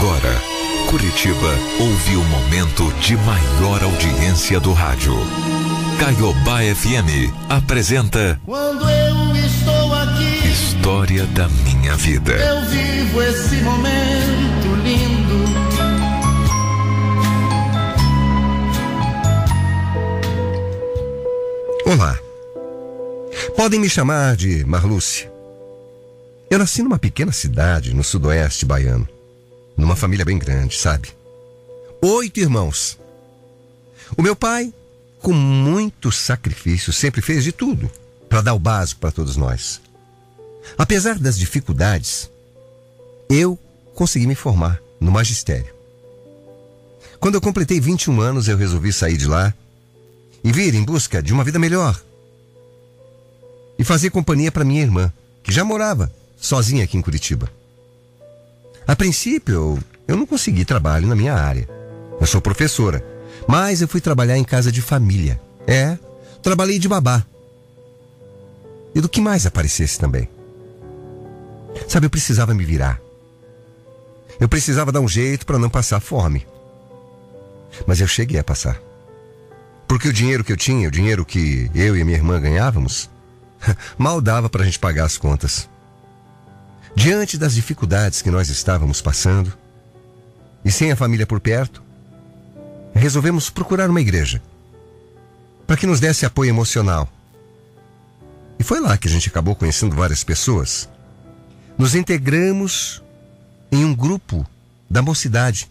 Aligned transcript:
Agora, 0.00 0.34
Curitiba 0.88 1.50
ouve 1.78 2.16
o 2.16 2.24
momento 2.24 2.90
de 3.00 3.14
maior 3.18 3.82
audiência 3.84 4.58
do 4.58 4.72
rádio. 4.72 5.12
Caiobá 5.98 6.60
FM 6.74 7.30
apresenta 7.50 8.40
Quando 8.46 8.88
eu 8.88 9.36
estou 9.36 9.92
aqui, 9.92 10.48
História 10.48 11.26
da 11.26 11.46
Minha 11.50 11.94
Vida. 11.96 12.32
eu 12.32 12.64
vivo 12.70 13.22
esse 13.24 13.56
momento 13.56 14.74
lindo. 14.82 15.44
Olá. 21.84 22.18
Podem 23.54 23.78
me 23.78 23.90
chamar 23.90 24.34
de 24.34 24.64
Marluce. 24.64 25.28
Eu 26.50 26.58
nasci 26.58 26.82
numa 26.82 26.98
pequena 26.98 27.32
cidade 27.32 27.94
no 27.94 28.02
sudoeste 28.02 28.64
baiano. 28.64 29.06
Numa 29.80 29.96
família 29.96 30.26
bem 30.26 30.38
grande, 30.38 30.76
sabe? 30.76 31.08
Oito 32.02 32.38
irmãos. 32.38 32.98
O 34.14 34.20
meu 34.20 34.36
pai, 34.36 34.74
com 35.20 35.32
muito 35.32 36.12
sacrifício, 36.12 36.92
sempre 36.92 37.22
fez 37.22 37.42
de 37.42 37.50
tudo 37.50 37.90
para 38.28 38.42
dar 38.42 38.52
o 38.52 38.58
básico 38.58 39.00
para 39.00 39.10
todos 39.10 39.38
nós. 39.38 39.80
Apesar 40.76 41.18
das 41.18 41.38
dificuldades, 41.38 42.30
eu 43.30 43.58
consegui 43.94 44.26
me 44.26 44.34
formar 44.34 44.78
no 45.00 45.10
magistério. 45.10 45.74
Quando 47.18 47.36
eu 47.36 47.40
completei 47.40 47.80
21 47.80 48.20
anos, 48.20 48.48
eu 48.48 48.58
resolvi 48.58 48.92
sair 48.92 49.16
de 49.16 49.26
lá 49.26 49.54
e 50.44 50.52
vir 50.52 50.74
em 50.74 50.84
busca 50.84 51.22
de 51.22 51.32
uma 51.32 51.42
vida 51.42 51.58
melhor. 51.58 51.98
E 53.78 53.84
fazer 53.84 54.10
companhia 54.10 54.52
para 54.52 54.62
minha 54.62 54.82
irmã, 54.82 55.10
que 55.42 55.50
já 55.50 55.64
morava 55.64 56.12
sozinha 56.36 56.84
aqui 56.84 56.98
em 56.98 57.02
Curitiba. 57.02 57.50
A 58.90 58.96
princípio, 58.96 59.78
eu, 60.08 60.16
não 60.16 60.26
consegui 60.26 60.64
trabalho 60.64 61.06
na 61.06 61.14
minha 61.14 61.32
área. 61.32 61.68
Eu 62.20 62.26
sou 62.26 62.40
professora, 62.40 63.06
mas 63.46 63.80
eu 63.80 63.86
fui 63.86 64.00
trabalhar 64.00 64.36
em 64.36 64.42
casa 64.42 64.72
de 64.72 64.82
família. 64.82 65.40
É, 65.64 65.96
trabalhei 66.42 66.76
de 66.76 66.88
babá. 66.88 67.24
E 68.92 69.00
do 69.00 69.08
que 69.08 69.20
mais 69.20 69.46
aparecesse 69.46 69.96
também. 69.96 70.28
Sabe, 71.86 72.06
eu 72.06 72.10
precisava 72.10 72.52
me 72.52 72.64
virar. 72.64 73.00
Eu 74.40 74.48
precisava 74.48 74.90
dar 74.90 74.98
um 74.98 75.08
jeito 75.08 75.46
para 75.46 75.56
não 75.56 75.70
passar 75.70 76.00
fome. 76.00 76.44
Mas 77.86 78.00
eu 78.00 78.08
cheguei 78.08 78.40
a 78.40 78.44
passar. 78.44 78.76
Porque 79.86 80.08
o 80.08 80.12
dinheiro 80.12 80.42
que 80.42 80.52
eu 80.52 80.56
tinha, 80.56 80.88
o 80.88 80.90
dinheiro 80.90 81.24
que 81.24 81.70
eu 81.76 81.96
e 81.96 82.02
minha 82.02 82.18
irmã 82.18 82.40
ganhávamos, 82.40 83.08
mal 83.96 84.20
dava 84.20 84.50
para 84.50 84.62
a 84.62 84.64
gente 84.64 84.80
pagar 84.80 85.04
as 85.04 85.16
contas. 85.16 85.69
Diante 86.94 87.38
das 87.38 87.54
dificuldades 87.54 88.20
que 88.20 88.30
nós 88.30 88.48
estávamos 88.48 89.00
passando, 89.00 89.52
e 90.64 90.70
sem 90.70 90.92
a 90.92 90.96
família 90.96 91.26
por 91.26 91.40
perto, 91.40 91.82
resolvemos 92.94 93.48
procurar 93.48 93.88
uma 93.88 94.00
igreja 94.00 94.42
para 95.66 95.76
que 95.76 95.86
nos 95.86 96.00
desse 96.00 96.26
apoio 96.26 96.50
emocional. 96.50 97.08
E 98.58 98.64
foi 98.64 98.80
lá 98.80 98.98
que 98.98 99.08
a 99.08 99.10
gente 99.10 99.28
acabou 99.28 99.54
conhecendo 99.54 99.96
várias 99.96 100.22
pessoas. 100.22 100.88
Nos 101.78 101.94
integramos 101.94 103.02
em 103.72 103.84
um 103.84 103.94
grupo 103.94 104.46
da 104.88 105.00
mocidade 105.00 105.70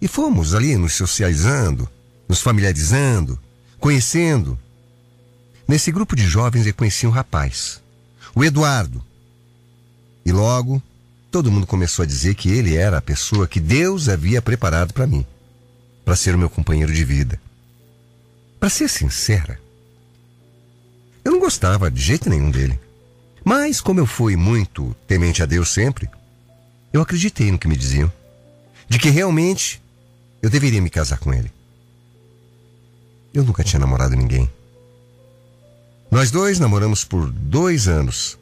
e 0.00 0.08
fomos 0.08 0.54
ali 0.54 0.76
nos 0.76 0.94
socializando, 0.94 1.88
nos 2.28 2.40
familiarizando, 2.40 3.38
conhecendo. 3.78 4.58
Nesse 5.68 5.92
grupo 5.92 6.16
de 6.16 6.26
jovens 6.26 6.66
eu 6.66 6.74
conheci 6.74 7.06
um 7.06 7.10
rapaz, 7.10 7.80
o 8.34 8.42
Eduardo. 8.42 9.04
E 10.24 10.32
logo 10.32 10.82
todo 11.30 11.50
mundo 11.50 11.66
começou 11.66 12.02
a 12.02 12.06
dizer 12.06 12.34
que 12.34 12.50
ele 12.50 12.76
era 12.76 12.98
a 12.98 13.02
pessoa 13.02 13.46
que 13.46 13.60
Deus 13.60 14.08
havia 14.08 14.42
preparado 14.42 14.92
para 14.92 15.06
mim, 15.06 15.24
para 16.04 16.16
ser 16.16 16.34
o 16.34 16.38
meu 16.38 16.50
companheiro 16.50 16.92
de 16.92 17.04
vida. 17.04 17.40
Para 18.58 18.68
ser 18.68 18.88
sincera, 18.88 19.58
eu 21.24 21.32
não 21.32 21.40
gostava 21.40 21.90
de 21.90 22.00
jeito 22.00 22.28
nenhum 22.28 22.50
dele. 22.50 22.78
Mas 23.44 23.80
como 23.80 24.00
eu 24.00 24.06
fui 24.06 24.36
muito 24.36 24.94
temente 25.06 25.42
a 25.42 25.46
Deus 25.46 25.70
sempre, 25.70 26.08
eu 26.92 27.00
acreditei 27.00 27.50
no 27.50 27.58
que 27.58 27.68
me 27.68 27.76
diziam, 27.76 28.12
de 28.88 28.98
que 28.98 29.08
realmente 29.08 29.80
eu 30.42 30.50
deveria 30.50 30.82
me 30.82 30.90
casar 30.90 31.18
com 31.18 31.32
ele. 31.32 31.50
Eu 33.32 33.44
nunca 33.44 33.62
tinha 33.62 33.78
namorado 33.78 34.16
ninguém. 34.16 34.50
Nós 36.10 36.30
dois 36.30 36.58
namoramos 36.58 37.04
por 37.04 37.30
dois 37.30 37.86
anos. 37.86 38.36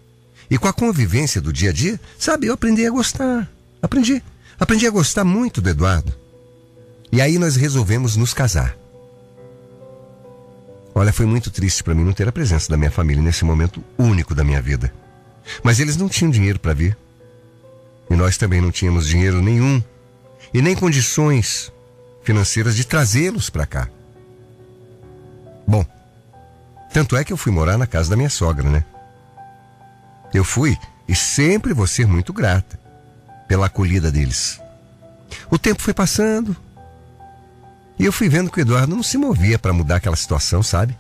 E 0.51 0.57
com 0.57 0.69
a 0.69 0.73
convivência 0.73 1.41
do 1.41 1.53
dia 1.53 1.71
a 1.71 1.73
dia, 1.73 2.01
sabe, 2.19 2.47
eu 2.47 2.55
aprendi 2.55 2.87
a 2.87 2.91
gostar. 2.91 3.49
Aprendi. 3.83 4.23
Aprendi 4.59 4.87
a 4.87 4.91
gostar 4.91 5.25
muito 5.25 5.61
do 5.61 5.69
Eduardo. 5.69 6.13
E 7.13 7.21
aí 7.21 7.39
nós 7.39 7.57
resolvemos 7.57 8.17
nos 8.17 8.35
casar. 8.35 8.77
Olha, 10.95 11.13
foi 11.13 11.27
muito 11.27 11.51
triste 11.51 11.85
para 11.85 11.95
mim 11.95 12.05
não 12.05 12.13
ter 12.13 12.27
a 12.27 12.33
presença 12.33 12.69
da 12.71 12.77
minha 12.77 12.91
família 12.91 13.23
nesse 13.23 13.45
momento 13.45 13.85
único 13.97 14.35
da 14.35 14.43
minha 14.43 14.61
vida. 14.61 14.93
Mas 15.63 15.79
eles 15.81 15.97
não 15.97 16.09
tinham 16.09 16.31
dinheiro 16.31 16.59
para 16.59 16.75
vir. 16.75 16.97
E 18.11 18.17
nós 18.17 18.37
também 18.37 18.61
não 18.61 18.71
tínhamos 18.71 19.07
dinheiro 19.07 19.41
nenhum 19.41 19.83
e 20.53 20.63
nem 20.63 20.75
condições 20.75 21.71
financeiras 22.23 22.75
de 22.75 22.85
trazê-los 22.85 23.49
para 23.49 23.67
cá. 23.67 23.89
Bom, 25.67 25.85
tanto 26.93 27.17
é 27.17 27.23
que 27.23 27.33
eu 27.33 27.37
fui 27.37 27.53
morar 27.53 27.77
na 27.79 27.87
casa 27.87 28.11
da 28.11 28.17
minha 28.17 28.31
sogra, 28.31 28.69
né? 28.69 28.85
Eu 30.33 30.45
fui 30.45 30.77
e 31.07 31.15
sempre 31.15 31.73
vou 31.73 31.87
ser 31.87 32.07
muito 32.07 32.33
grata 32.33 32.79
pela 33.47 33.67
acolhida 33.67 34.11
deles. 34.11 34.61
O 35.51 35.59
tempo 35.59 35.83
foi 35.83 35.95
passando 35.95 36.57
e 37.99 38.05
eu 38.05 38.13
fui 38.13 38.29
vendo 38.29 38.51
que 38.51 38.61
o 38.61 38.63
Eduardo 38.63 38.95
não 38.95 39.03
se 39.03 39.19
movia 39.19 39.59
para 39.59 39.73
mudar 39.73 39.97
aquela 39.97 40.17
situação, 40.17 40.63
sabe? 40.63 40.97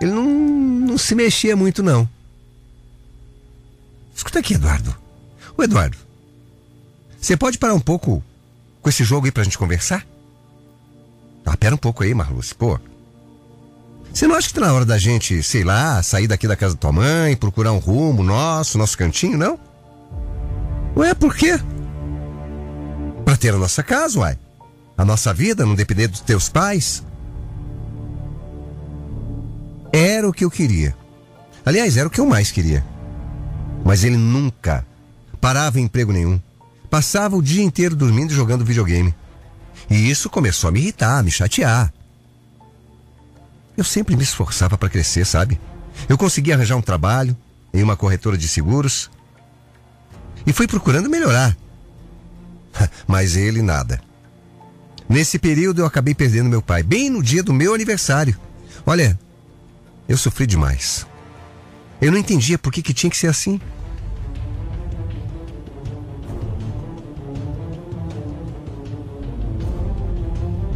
Ele 0.00 0.12
não, 0.12 0.24
não 0.24 0.98
se 0.98 1.14
mexia 1.14 1.56
muito, 1.56 1.82
não. 1.82 2.08
Escuta 4.14 4.38
aqui, 4.38 4.54
Eduardo. 4.54 4.96
Ô, 5.56 5.62
Eduardo, 5.62 5.96
você 7.20 7.36
pode 7.36 7.58
parar 7.58 7.74
um 7.74 7.80
pouco 7.80 8.22
com 8.80 8.88
esse 8.88 9.02
jogo 9.02 9.26
aí 9.26 9.32
pra 9.32 9.42
gente 9.42 9.58
conversar? 9.58 10.06
Ah, 11.44 11.56
pera 11.56 11.74
um 11.74 11.78
pouco 11.78 12.04
aí, 12.04 12.14
Marluce, 12.14 12.54
pô. 12.54 12.78
Você 14.12 14.26
não 14.26 14.34
acha 14.34 14.48
que 14.48 14.54
tá 14.54 14.62
na 14.62 14.72
hora 14.72 14.84
da 14.84 14.98
gente, 14.98 15.42
sei 15.42 15.62
lá, 15.62 16.02
sair 16.02 16.26
daqui 16.26 16.48
da 16.48 16.56
casa 16.56 16.74
da 16.74 16.80
tua 16.80 16.92
mãe, 16.92 17.36
procurar 17.36 17.72
um 17.72 17.78
rumo 17.78 18.22
nosso, 18.22 18.78
nosso 18.78 18.96
cantinho, 18.98 19.38
não? 19.38 19.58
Ué, 20.96 21.14
por 21.14 21.36
quê? 21.36 21.58
Pra 23.24 23.36
ter 23.36 23.54
a 23.54 23.58
nossa 23.58 23.82
casa, 23.82 24.18
uai. 24.18 24.38
A 24.96 25.04
nossa 25.04 25.32
vida, 25.32 25.64
não 25.64 25.74
depender 25.74 26.08
dos 26.08 26.20
teus 26.20 26.48
pais. 26.48 27.04
Era 29.92 30.28
o 30.28 30.32
que 30.32 30.44
eu 30.44 30.50
queria. 30.50 30.96
Aliás, 31.64 31.96
era 31.96 32.08
o 32.08 32.10
que 32.10 32.20
eu 32.20 32.26
mais 32.26 32.50
queria. 32.50 32.84
Mas 33.84 34.02
ele 34.02 34.16
nunca 34.16 34.84
parava 35.40 35.78
em 35.78 35.84
emprego 35.84 36.12
nenhum. 36.12 36.40
Passava 36.90 37.36
o 37.36 37.42
dia 37.42 37.62
inteiro 37.62 37.94
dormindo 37.94 38.32
e 38.32 38.34
jogando 38.34 38.64
videogame. 38.64 39.14
E 39.88 40.10
isso 40.10 40.28
começou 40.28 40.68
a 40.68 40.70
me 40.72 40.80
irritar, 40.80 41.18
a 41.18 41.22
me 41.22 41.30
chatear. 41.30 41.92
Eu 43.78 43.84
sempre 43.84 44.16
me 44.16 44.24
esforçava 44.24 44.76
para 44.76 44.88
crescer, 44.88 45.24
sabe? 45.24 45.60
Eu 46.08 46.18
consegui 46.18 46.52
arranjar 46.52 46.74
um 46.74 46.82
trabalho 46.82 47.36
em 47.72 47.80
uma 47.80 47.96
corretora 47.96 48.36
de 48.36 48.48
seguros 48.48 49.08
e 50.44 50.52
fui 50.52 50.66
procurando 50.66 51.08
melhorar. 51.08 51.56
Mas 53.06 53.36
ele 53.36 53.62
nada. 53.62 54.00
Nesse 55.08 55.38
período 55.38 55.80
eu 55.80 55.86
acabei 55.86 56.12
perdendo 56.12 56.50
meu 56.50 56.60
pai, 56.60 56.82
bem 56.82 57.08
no 57.08 57.22
dia 57.22 57.40
do 57.40 57.52
meu 57.52 57.72
aniversário. 57.72 58.36
Olha, 58.84 59.16
eu 60.08 60.18
sofri 60.18 60.44
demais. 60.44 61.06
Eu 62.00 62.10
não 62.10 62.18
entendia 62.18 62.58
por 62.58 62.72
que, 62.72 62.82
que 62.82 62.92
tinha 62.92 63.08
que 63.08 63.16
ser 63.16 63.28
assim. 63.28 63.60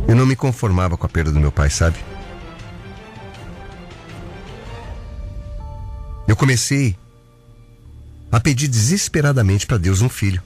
Eu 0.06 0.14
não 0.14 0.24
me 0.24 0.36
conformava 0.36 0.96
com 0.96 1.04
a 1.04 1.08
perda 1.08 1.32
do 1.32 1.40
meu 1.40 1.50
pai, 1.50 1.68
sabe? 1.68 2.11
Eu 6.32 6.36
comecei 6.36 6.96
a 8.30 8.40
pedir 8.40 8.66
desesperadamente 8.66 9.66
para 9.66 9.76
Deus 9.76 10.00
um 10.00 10.08
filho. 10.08 10.42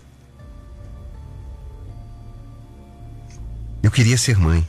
Eu 3.84 3.92
queria 3.92 4.18
ser 4.18 4.36
mãe. 4.36 4.68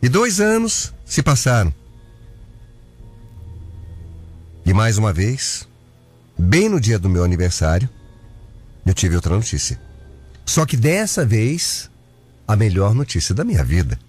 E 0.00 0.08
dois 0.08 0.40
anos 0.40 0.90
se 1.04 1.22
passaram. 1.22 1.70
E 4.64 4.72
mais 4.72 4.96
uma 4.96 5.12
vez, 5.12 5.68
bem 6.38 6.66
no 6.70 6.80
dia 6.80 6.98
do 6.98 7.10
meu 7.10 7.22
aniversário, 7.22 7.86
eu 8.86 8.94
tive 8.94 9.16
outra 9.16 9.36
notícia. 9.36 9.78
Só 10.46 10.64
que 10.64 10.78
dessa 10.78 11.26
vez, 11.26 11.90
a 12.48 12.56
melhor 12.56 12.94
notícia 12.94 13.34
da 13.34 13.44
minha 13.44 13.62
vida. 13.62 14.00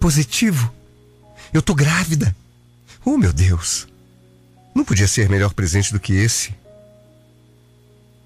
Positivo. 0.00 0.74
Eu 1.52 1.62
tô 1.62 1.72
grávida. 1.72 2.34
Oh, 3.08 3.16
meu 3.16 3.32
Deus. 3.32 3.86
Não 4.74 4.84
podia 4.84 5.06
ser 5.06 5.28
melhor 5.30 5.54
presente 5.54 5.92
do 5.92 6.00
que 6.00 6.12
esse. 6.12 6.52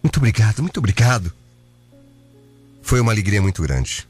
Muito 0.02 0.16
obrigado, 0.16 0.62
muito 0.62 0.78
obrigado. 0.78 1.30
Foi 2.80 2.98
uma 2.98 3.12
alegria 3.12 3.42
muito 3.42 3.60
grande. 3.60 4.08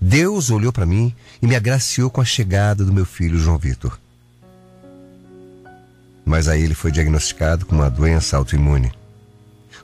Deus 0.00 0.48
olhou 0.48 0.72
para 0.72 0.86
mim 0.86 1.12
e 1.42 1.46
me 1.48 1.56
agraciou 1.56 2.08
com 2.08 2.20
a 2.20 2.24
chegada 2.24 2.84
do 2.84 2.92
meu 2.92 3.04
filho 3.04 3.36
João 3.36 3.58
Vitor. 3.58 3.98
Mas 6.24 6.46
aí 6.46 6.62
ele 6.62 6.74
foi 6.74 6.92
diagnosticado 6.92 7.66
com 7.66 7.74
uma 7.74 7.90
doença 7.90 8.36
autoimune, 8.36 8.92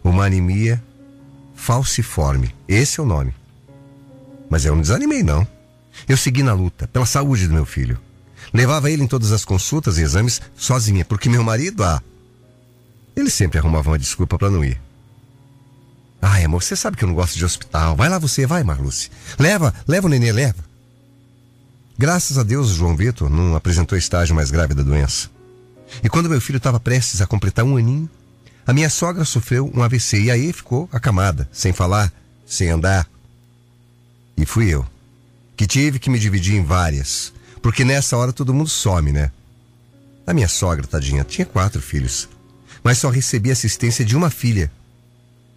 uma 0.04 0.26
anemia 0.26 0.80
falciforme. 1.52 2.54
Esse 2.68 3.00
é 3.00 3.02
o 3.02 3.06
nome. 3.06 3.34
Mas 4.48 4.64
eu 4.64 4.72
não 4.76 4.82
desanimei, 4.82 5.25
não. 5.25 5.44
Eu 6.08 6.16
segui 6.16 6.44
na 6.44 6.54
luta 6.54 6.86
pela 6.86 7.06
saúde 7.06 7.48
do 7.48 7.54
meu 7.54 7.66
filho. 7.66 7.98
Levava 8.52 8.90
ele 8.90 9.02
em 9.02 9.06
todas 9.06 9.32
as 9.32 9.44
consultas 9.44 9.99
e 9.99 10.02
exames 10.02 10.40
sozinha, 10.56 11.04
porque 11.04 11.28
meu 11.28 11.43
marido, 11.43 11.82
ah, 11.82 12.02
ele 13.16 13.31
sempre 13.31 13.58
arrumava 13.58 13.90
uma 13.90 13.99
desculpa 13.99 14.37
para 14.37 14.50
não 14.50 14.64
ir. 14.64 14.81
Ai, 16.20 16.44
amor, 16.44 16.62
você 16.62 16.76
sabe 16.76 16.96
que 16.96 17.04
eu 17.04 17.08
não 17.08 17.14
gosto 17.14 17.37
de 17.37 17.44
hospital. 17.44 17.96
Vai 17.96 18.08
lá 18.08 18.19
você, 18.19 18.46
vai, 18.46 18.62
Marluce. 18.62 19.10
Leva, 19.38 19.75
leva 19.88 20.06
o 20.06 20.10
nenê, 20.10 20.31
leva. 20.31 20.64
Graças 21.99 22.38
a 22.38 22.43
Deus, 22.43 22.69
João 22.70 22.96
Vitor 22.96 23.28
não 23.28 23.56
apresentou 23.56 23.99
estágio 23.99 24.34
mais 24.34 24.50
grave 24.50 24.75
da 24.75 24.82
doença. 24.82 25.28
E 26.02 26.08
quando 26.08 26.31
meu 26.31 26.40
filho 26.40 26.56
estava 26.58 26.81
prestes 26.81 27.20
a 27.20 27.26
completar 27.26 27.64
um 27.64 27.76
aninho, 27.76 28.08
a 28.66 28.72
minha 28.72 28.88
sogra 28.88 29.25
sofreu 29.25 29.70
um 29.75 29.82
AVC 29.82 30.22
e 30.22 30.31
aí 30.31 30.52
ficou 30.52 30.88
acamada, 30.93 31.49
sem 31.52 31.72
falar, 31.72 32.12
sem 32.46 32.70
andar. 32.70 33.06
E 34.37 34.46
fui 34.46 34.69
eu, 34.69 34.87
que 35.56 35.66
tive 35.66 35.99
que 35.99 36.08
me 36.08 36.19
dividir 36.19 36.54
em 36.54 36.64
várias, 36.64 37.32
porque 37.62 37.85
nessa 37.85 38.17
hora 38.17 38.32
todo 38.32 38.53
mundo 38.53 38.69
some, 38.69 39.12
né? 39.12 39.31
A 40.26 40.35
minha 40.35 40.49
sogra, 40.49 40.87
tadinha, 40.87 41.25
tinha 41.25 41.47
quatro 41.47 41.81
filhos, 41.81 42.29
mas 42.82 42.99
só 42.99 43.09
recebia 43.09 43.53
assistência 43.53 44.05
de 44.05 44.17
uma 44.17 44.29
filha, 44.29 44.70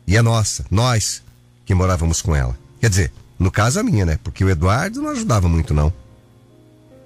e 0.07 0.15
a 0.17 0.23
nossa, 0.23 0.65
nós, 0.69 1.23
que 1.65 1.73
morávamos 1.73 2.21
com 2.21 2.35
ela. 2.35 2.57
Quer 2.79 2.89
dizer, 2.89 3.11
no 3.39 3.51
caso 3.51 3.79
a 3.79 3.83
minha, 3.83 4.05
né? 4.05 4.19
Porque 4.23 4.43
o 4.43 4.49
Eduardo 4.49 5.01
não 5.01 5.09
ajudava 5.09 5.49
muito, 5.49 5.73
não. 5.73 5.91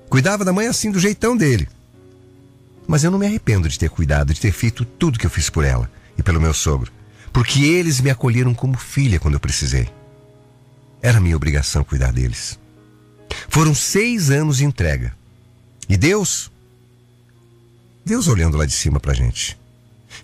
Cuidava 0.10 0.44
da 0.44 0.52
mãe 0.52 0.68
assim, 0.68 0.92
do 0.92 1.00
jeitão 1.00 1.38
dele. 1.38 1.68
Mas 2.88 3.04
eu 3.04 3.12
não 3.12 3.20
me 3.20 3.26
arrependo 3.26 3.70
de 3.70 3.80
ter 3.80 3.90
cuidado, 3.90 4.34
de 4.34 4.42
ter 4.42 4.52
feito 4.52 4.84
tudo 4.84 5.20
que 5.20 5.26
eu 5.26 5.30
fiz 5.30 5.50
por 5.50 5.64
ela 5.64 5.90
e 6.18 6.24
pelo 6.24 6.42
meu 6.42 6.54
sogro. 6.54 6.92
Porque 7.32 7.62
eles 7.62 8.02
me 8.02 8.10
acolheram 8.10 8.54
como 8.54 8.78
filha 8.78 9.20
quando 9.20 9.36
eu 9.36 9.40
precisei. 9.40 9.88
Era 11.02 11.22
minha 11.22 11.36
obrigação 11.36 11.84
cuidar 11.84 12.12
deles. 12.12 12.60
Foram 13.48 13.74
seis 13.74 14.30
anos 14.30 14.58
de 14.58 14.66
entrega. 14.66 15.16
E 15.88 15.98
Deus? 15.98 16.52
Deus 18.06 18.28
olhando 18.28 18.58
lá 18.58 18.66
de 18.66 18.74
cima 18.74 19.00
pra 19.00 19.14
gente. 19.14 19.58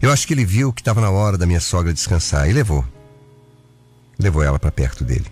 Eu 0.01 0.11
acho 0.11 0.27
que 0.27 0.33
ele 0.33 0.45
viu 0.45 0.73
que 0.73 0.81
estava 0.81 1.01
na 1.01 1.09
hora 1.09 1.37
da 1.37 1.45
minha 1.45 1.59
sogra 1.59 1.93
descansar 1.93 2.49
e 2.49 2.53
levou. 2.53 2.85
Levou 4.17 4.43
ela 4.43 4.59
para 4.59 4.71
perto 4.71 5.03
dele. 5.03 5.31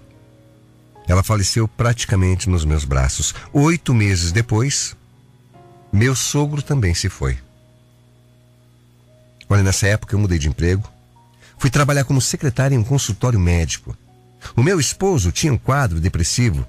Ela 1.07 1.23
faleceu 1.23 1.67
praticamente 1.67 2.49
nos 2.49 2.63
meus 2.63 2.85
braços. 2.85 3.33
Oito 3.51 3.93
meses 3.93 4.31
depois, 4.31 4.95
meu 5.91 6.15
sogro 6.15 6.61
também 6.61 6.93
se 6.93 7.09
foi. 7.09 7.37
Olha, 9.49 9.63
nessa 9.63 9.87
época 9.87 10.15
eu 10.15 10.19
mudei 10.19 10.39
de 10.39 10.47
emprego. 10.47 10.89
Fui 11.57 11.69
trabalhar 11.69 12.03
como 12.03 12.21
secretária 12.21 12.75
em 12.75 12.79
um 12.79 12.83
consultório 12.83 13.39
médico. 13.39 13.95
O 14.55 14.63
meu 14.63 14.79
esposo 14.79 15.31
tinha 15.31 15.53
um 15.53 15.57
quadro 15.57 15.99
depressivo. 15.99 16.65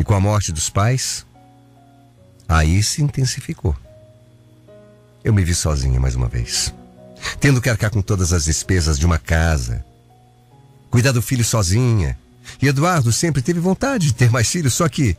E 0.00 0.04
com 0.04 0.14
a 0.14 0.20
morte 0.20 0.50
dos 0.50 0.70
pais, 0.70 1.26
aí 2.48 2.82
se 2.82 3.02
intensificou. 3.02 3.76
Eu 5.22 5.34
me 5.34 5.44
vi 5.44 5.54
sozinha 5.54 6.00
mais 6.00 6.16
uma 6.16 6.26
vez. 6.26 6.74
Tendo 7.38 7.60
que 7.60 7.68
arcar 7.68 7.90
com 7.90 8.00
todas 8.00 8.32
as 8.32 8.46
despesas 8.46 8.98
de 8.98 9.04
uma 9.04 9.18
casa. 9.18 9.84
Cuidar 10.90 11.12
do 11.12 11.20
filho 11.20 11.44
sozinha. 11.44 12.18
E 12.62 12.66
Eduardo 12.66 13.12
sempre 13.12 13.42
teve 13.42 13.60
vontade 13.60 14.06
de 14.06 14.14
ter 14.14 14.30
mais 14.30 14.48
filhos, 14.48 14.72
só 14.72 14.88
que 14.88 15.14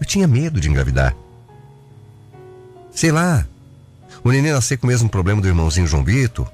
eu 0.00 0.06
tinha 0.06 0.28
medo 0.28 0.60
de 0.60 0.70
engravidar. 0.70 1.16
Sei 2.94 3.10
lá, 3.10 3.44
o 4.22 4.30
neném 4.30 4.52
nascer 4.52 4.76
com 4.76 4.86
o 4.86 4.88
mesmo 4.88 5.08
problema 5.08 5.40
do 5.40 5.48
irmãozinho 5.48 5.88
João 5.88 6.04
Vitor. 6.04 6.48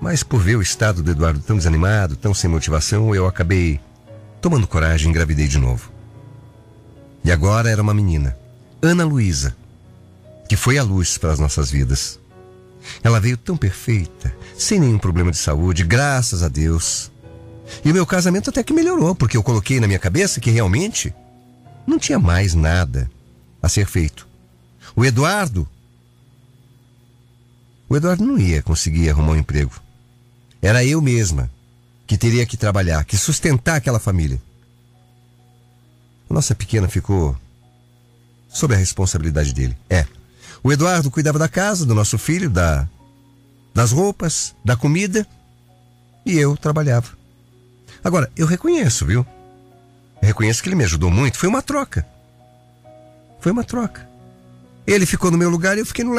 Mas 0.00 0.22
por 0.22 0.40
ver 0.40 0.54
o 0.54 0.62
estado 0.62 1.02
do 1.02 1.10
Eduardo 1.10 1.40
tão 1.40 1.56
desanimado, 1.56 2.14
tão 2.14 2.32
sem 2.32 2.48
motivação, 2.48 3.12
eu 3.12 3.26
acabei 3.26 3.80
tomando 4.42 4.66
coragem 4.66 5.08
engravidei 5.08 5.46
de 5.46 5.56
novo. 5.56 5.90
E 7.24 7.30
agora 7.30 7.70
era 7.70 7.80
uma 7.80 7.94
menina, 7.94 8.36
Ana 8.82 9.04
Luísa, 9.04 9.56
que 10.48 10.56
foi 10.56 10.76
a 10.76 10.82
luz 10.82 11.16
para 11.16 11.32
as 11.32 11.38
nossas 11.38 11.70
vidas. 11.70 12.18
Ela 13.04 13.20
veio 13.20 13.36
tão 13.36 13.56
perfeita, 13.56 14.34
sem 14.58 14.80
nenhum 14.80 14.98
problema 14.98 15.30
de 15.30 15.38
saúde, 15.38 15.84
graças 15.84 16.42
a 16.42 16.48
Deus. 16.48 17.12
E 17.84 17.90
o 17.92 17.94
meu 17.94 18.04
casamento 18.04 18.50
até 18.50 18.64
que 18.64 18.72
melhorou, 18.72 19.14
porque 19.14 19.36
eu 19.36 19.42
coloquei 19.44 19.78
na 19.78 19.86
minha 19.86 20.00
cabeça 20.00 20.40
que 20.40 20.50
realmente 20.50 21.14
não 21.86 21.96
tinha 21.96 22.18
mais 22.18 22.52
nada 22.52 23.08
a 23.62 23.68
ser 23.68 23.86
feito. 23.86 24.26
O 24.96 25.04
Eduardo. 25.04 25.68
O 27.88 27.96
Eduardo 27.96 28.24
não 28.24 28.36
ia 28.36 28.60
conseguir 28.60 29.08
arrumar 29.08 29.32
um 29.32 29.38
emprego. 29.38 29.72
Era 30.60 30.84
eu 30.84 31.00
mesma 31.00 31.48
que 32.12 32.18
teria 32.18 32.44
que 32.44 32.58
trabalhar, 32.58 33.06
que 33.06 33.16
sustentar 33.16 33.76
aquela 33.76 33.98
família. 33.98 34.38
A 36.28 36.34
nossa 36.34 36.54
pequena 36.54 36.86
ficou 36.86 37.34
sob 38.50 38.74
a 38.74 38.76
responsabilidade 38.76 39.54
dele. 39.54 39.74
É. 39.88 40.04
O 40.62 40.70
Eduardo 40.70 41.10
cuidava 41.10 41.38
da 41.38 41.48
casa, 41.48 41.86
do 41.86 41.94
nosso 41.94 42.18
filho, 42.18 42.50
da, 42.50 42.86
das 43.74 43.92
roupas, 43.92 44.54
da 44.62 44.76
comida, 44.76 45.26
e 46.26 46.36
eu 46.36 46.54
trabalhava. 46.54 47.08
Agora, 48.04 48.30
eu 48.36 48.46
reconheço, 48.46 49.06
viu? 49.06 49.26
Reconheço 50.20 50.62
que 50.62 50.68
ele 50.68 50.76
me 50.76 50.84
ajudou 50.84 51.10
muito. 51.10 51.38
Foi 51.38 51.48
uma 51.48 51.62
troca. 51.62 52.06
Foi 53.40 53.52
uma 53.52 53.64
troca. 53.64 54.06
Ele 54.86 55.06
ficou 55.06 55.30
no 55.30 55.38
meu 55.38 55.48
lugar 55.48 55.78
e 55.78 55.80
eu 55.80 55.86
fiquei 55.86 56.04
no 56.04 56.12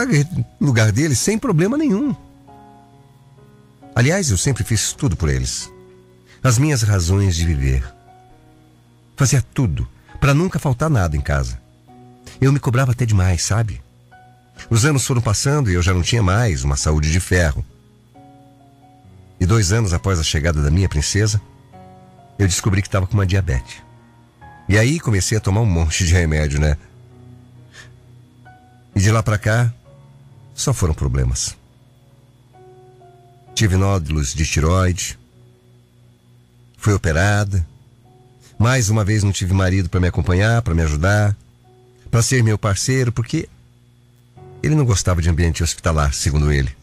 lugar 0.59 0.91
dele 0.91 1.15
sem 1.15 1.37
problema 1.37 1.77
nenhum. 1.77 2.15
Aliás, 3.93 4.31
eu 4.31 4.39
sempre 4.39 4.63
fiz 4.63 4.91
tudo 4.91 5.15
por 5.15 5.29
eles. 5.29 5.71
As 6.43 6.57
minhas 6.57 6.81
razões 6.81 7.37
de 7.37 7.45
viver. 7.45 7.89
Fazia 9.15 9.41
tudo 9.41 9.87
para 10.19 10.33
nunca 10.33 10.59
faltar 10.59 10.89
nada 10.89 11.15
em 11.15 11.21
casa. 11.21 11.57
Eu 12.41 12.51
me 12.51 12.59
cobrava 12.59 12.91
até 12.91 13.05
demais, 13.05 13.41
sabe? 13.43 13.81
Os 14.69 14.83
anos 14.83 15.05
foram 15.05 15.21
passando 15.21 15.71
e 15.71 15.75
eu 15.75 15.81
já 15.81 15.93
não 15.93 16.01
tinha 16.01 16.21
mais 16.21 16.65
uma 16.65 16.75
saúde 16.75 17.09
de 17.09 17.19
ferro. 17.21 17.65
E 19.39 19.45
dois 19.45 19.71
anos 19.71 19.93
após 19.93 20.19
a 20.19 20.23
chegada 20.23 20.61
da 20.61 20.69
minha 20.69 20.89
princesa, 20.89 21.41
eu 22.37 22.45
descobri 22.45 22.81
que 22.81 22.89
estava 22.89 23.07
com 23.07 23.13
uma 23.13 23.25
diabetes. 23.25 23.81
E 24.67 24.77
aí 24.77 24.99
comecei 24.99 25.37
a 25.37 25.41
tomar 25.41 25.61
um 25.61 25.65
monte 25.65 26.05
de 26.05 26.13
remédio, 26.13 26.59
né? 26.59 26.75
E 28.93 28.99
de 28.99 29.11
lá 29.11 29.23
para 29.23 29.37
cá, 29.37 29.73
só 30.53 30.73
foram 30.73 30.93
problemas. 30.93 31.55
Tive 33.55 33.77
nódulos 33.77 34.33
de 34.33 34.45
tiroide, 34.45 35.17
fui 36.83 36.93
operada. 36.93 37.65
Mais 38.59 38.89
uma 38.89 39.05
vez 39.05 39.23
não 39.23 39.31
tive 39.31 39.53
marido 39.53 39.89
para 39.89 40.01
me 40.01 40.07
acompanhar, 40.07 40.61
para 40.61 40.75
me 40.75 40.81
ajudar, 40.81 41.35
para 42.11 42.21
ser 42.21 42.43
meu 42.43 42.57
parceiro, 42.57 43.09
porque 43.09 43.47
ele 44.61 44.75
não 44.75 44.83
gostava 44.83 45.21
de 45.21 45.29
ambiente 45.29 45.63
hospitalar, 45.63 46.13
segundo 46.13 46.51
ele. 46.51 46.75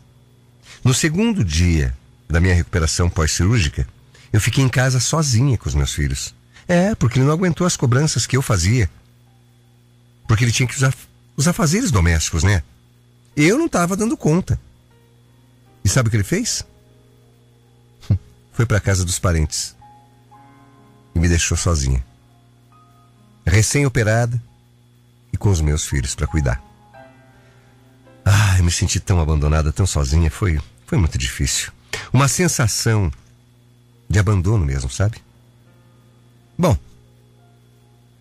No 0.82 0.94
segundo 0.94 1.44
dia 1.44 1.94
da 2.28 2.40
minha 2.40 2.54
recuperação 2.54 3.10
pós-cirúrgica, 3.10 3.86
eu 4.32 4.40
fiquei 4.40 4.64
em 4.64 4.70
casa 4.70 4.98
sozinha 5.00 5.58
com 5.58 5.68
os 5.68 5.74
meus 5.74 5.92
filhos. 5.92 6.34
É, 6.66 6.94
porque 6.94 7.18
ele 7.18 7.26
não 7.26 7.34
aguentou 7.34 7.66
as 7.66 7.76
cobranças 7.76 8.26
que 8.26 8.36
eu 8.36 8.42
fazia. 8.42 8.88
Porque 10.26 10.44
ele 10.44 10.52
tinha 10.52 10.66
que 10.66 10.76
usar 10.76 10.94
os 11.36 11.46
afazeres 11.46 11.90
domésticos, 11.90 12.42
né? 12.42 12.62
Eu 13.36 13.58
não 13.58 13.66
estava 13.66 13.96
dando 13.96 14.16
conta. 14.16 14.58
E 15.84 15.88
sabe 15.88 16.08
o 16.08 16.10
que 16.10 16.16
ele 16.16 16.24
fez? 16.24 16.64
Foi 18.52 18.64
para 18.64 18.80
casa 18.80 19.04
dos 19.04 19.18
parentes 19.18 19.78
e 21.14 21.18
me 21.18 21.28
deixou 21.28 21.56
sozinha, 21.56 22.04
recém-operada 23.46 24.40
e 25.32 25.36
com 25.36 25.50
os 25.50 25.60
meus 25.60 25.86
filhos 25.86 26.14
para 26.14 26.26
cuidar. 26.26 26.62
Ah, 28.24 28.58
eu 28.58 28.64
me 28.64 28.70
senti 28.70 29.00
tão 29.00 29.20
abandonada, 29.20 29.72
tão 29.72 29.86
sozinha. 29.86 30.30
Foi, 30.30 30.60
foi 30.86 30.98
muito 30.98 31.18
difícil. 31.18 31.72
Uma 32.12 32.28
sensação 32.28 33.10
de 34.08 34.18
abandono 34.18 34.64
mesmo, 34.64 34.90
sabe? 34.90 35.18
Bom, 36.58 36.76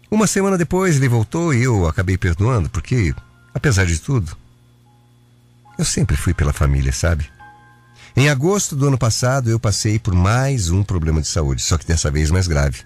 uma 0.09 0.25
semana 0.25 0.57
depois 0.57 0.95
ele 0.95 1.09
voltou 1.09 1.53
e 1.53 1.63
eu 1.63 1.87
acabei 1.87 2.17
perdoando, 2.17 2.69
porque, 2.69 3.13
apesar 3.53 3.85
de 3.85 3.99
tudo, 3.99 4.35
eu 5.77 5.85
sempre 5.85 6.15
fui 6.15 6.33
pela 6.33 6.53
família, 6.53 6.91
sabe? 6.91 7.29
Em 8.19 8.27
agosto 8.27 8.75
do 8.75 8.85
ano 8.85 8.97
passado 8.97 9.49
eu 9.49 9.57
passei 9.57 9.97
por 9.97 10.13
mais 10.13 10.69
um 10.69 10.83
problema 10.83 11.21
de 11.21 11.27
saúde, 11.29 11.61
só 11.61 11.77
que 11.77 11.87
dessa 11.87 12.11
vez 12.11 12.29
mais 12.29 12.47
grave. 12.47 12.81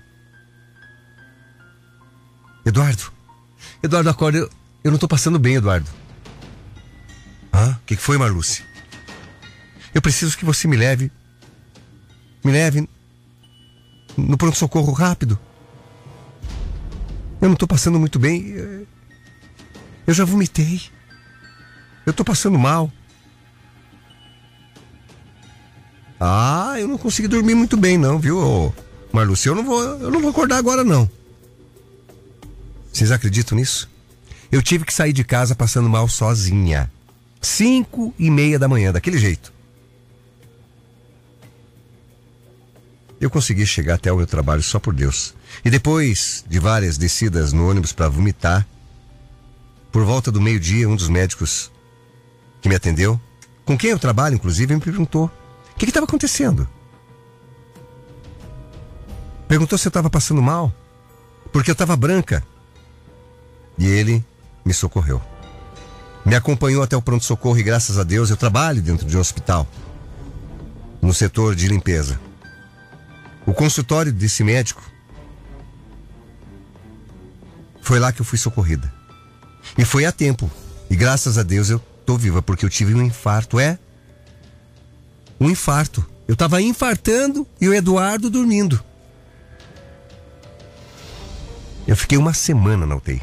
Eduardo, 2.63 3.11
Eduardo, 3.81 4.11
acorda, 4.11 4.37
eu, 4.37 4.49
eu 4.83 4.91
não 4.91 4.99
tô 4.99 5.07
passando 5.07 5.39
bem, 5.39 5.55
Eduardo. 5.55 5.89
Hã? 7.51 7.71
O 7.71 7.79
que, 7.83 7.95
que 7.95 8.01
foi, 8.01 8.15
Marluce? 8.15 8.63
Eu 9.91 10.03
preciso 10.03 10.37
que 10.37 10.45
você 10.45 10.67
me 10.67 10.77
leve. 10.77 11.11
Me 12.43 12.51
leve 12.51 12.87
no 14.15 14.37
pronto-socorro 14.37 14.93
rápido. 14.93 15.39
Eu 17.41 17.47
não 17.47 17.53
estou 17.53 17.67
passando 17.67 17.99
muito 17.99 18.19
bem. 18.19 18.85
Eu 20.05 20.13
já 20.13 20.25
vomitei. 20.25 20.79
Eu 22.05 22.11
estou 22.11 22.23
passando 22.23 22.59
mal. 22.59 22.91
Ah, 26.25 26.75
eu 26.79 26.87
não 26.87 26.97
consegui 26.97 27.27
dormir 27.27 27.53
muito 27.53 27.75
bem, 27.75 27.97
não, 27.97 28.17
viu, 28.17 28.73
Marluce? 29.11 29.45
Eu 29.45 29.55
não 29.55 29.65
vou, 29.65 29.83
eu 29.83 30.09
não 30.09 30.21
vou 30.21 30.29
acordar 30.29 30.55
agora, 30.55 30.81
não. 30.81 31.09
Vocês 32.93 33.11
acreditam 33.11 33.57
nisso? 33.57 33.89
Eu 34.49 34.61
tive 34.61 34.85
que 34.85 34.93
sair 34.93 35.11
de 35.11 35.25
casa 35.25 35.53
passando 35.53 35.89
mal 35.89 36.07
sozinha. 36.07 36.89
Cinco 37.41 38.13
e 38.17 38.31
meia 38.31 38.57
da 38.57 38.69
manhã, 38.69 38.93
daquele 38.93 39.17
jeito. 39.17 39.51
Eu 43.19 43.29
consegui 43.29 43.65
chegar 43.65 43.95
até 43.95 44.09
o 44.09 44.15
meu 44.15 44.25
trabalho 44.25 44.63
só 44.63 44.79
por 44.79 44.93
Deus. 44.93 45.35
E 45.65 45.69
depois 45.69 46.45
de 46.47 46.57
várias 46.57 46.97
descidas 46.97 47.51
no 47.51 47.69
ônibus 47.69 47.91
para 47.91 48.07
vomitar, 48.07 48.65
por 49.91 50.05
volta 50.05 50.31
do 50.31 50.39
meio-dia, 50.39 50.87
um 50.87 50.95
dos 50.95 51.09
médicos 51.09 51.69
que 52.61 52.69
me 52.69 52.75
atendeu, 52.75 53.19
com 53.65 53.77
quem 53.77 53.89
eu 53.89 53.99
trabalho, 53.99 54.35
inclusive, 54.35 54.73
me 54.73 54.79
perguntou: 54.79 55.29
o 55.75 55.79
que 55.79 55.85
estava 55.85 56.05
acontecendo? 56.05 56.67
Perguntou 59.47 59.77
se 59.77 59.87
eu 59.87 59.89
estava 59.89 60.09
passando 60.09 60.41
mal, 60.41 60.73
porque 61.51 61.69
eu 61.69 61.73
estava 61.73 61.95
branca. 61.95 62.43
E 63.77 63.85
ele 63.85 64.23
me 64.63 64.73
socorreu. 64.73 65.21
Me 66.25 66.35
acompanhou 66.35 66.81
até 66.83 66.95
o 66.95 67.01
pronto-socorro 67.01 67.57
e, 67.57 67.63
graças 67.63 67.99
a 67.99 68.03
Deus, 68.03 68.29
eu 68.29 68.37
trabalho 68.37 68.81
dentro 68.81 69.05
de 69.05 69.17
um 69.17 69.19
hospital, 69.19 69.67
no 71.01 71.13
setor 71.13 71.53
de 71.53 71.67
limpeza. 71.67 72.19
O 73.45 73.53
consultório 73.53 74.11
desse 74.11 74.43
médico 74.43 74.81
foi 77.81 77.99
lá 77.99 78.13
que 78.13 78.21
eu 78.21 78.25
fui 78.25 78.37
socorrida. 78.37 78.91
E 79.77 79.83
foi 79.83 80.05
a 80.05 80.11
tempo. 80.11 80.49
E 80.89 80.95
graças 80.95 81.37
a 81.37 81.43
Deus 81.43 81.69
eu 81.69 81.79
tô 82.05 82.17
viva, 82.17 82.41
porque 82.41 82.65
eu 82.65 82.69
tive 82.69 82.93
um 82.93 83.01
infarto. 83.01 83.59
É? 83.59 83.77
Um 85.43 85.49
infarto. 85.49 86.05
Eu 86.25 86.37
tava 86.37 86.61
infartando 86.61 87.45
e 87.59 87.67
o 87.67 87.73
Eduardo 87.73 88.29
dormindo. 88.29 88.81
Eu 91.85 91.97
fiquei 91.97 92.17
uma 92.17 92.33
semana 92.33 92.85
na 92.85 92.95
UTI. 92.95 93.21